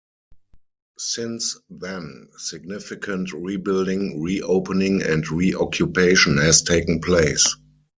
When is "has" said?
6.37-6.63